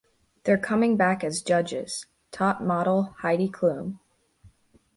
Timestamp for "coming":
0.57-0.97